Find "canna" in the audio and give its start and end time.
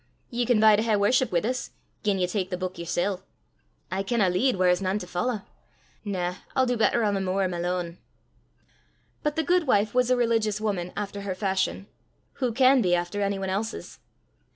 4.01-4.31